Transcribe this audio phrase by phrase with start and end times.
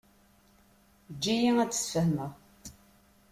[1.09, 2.31] Eǧǧ-iyi ad d-sfehmeɣ.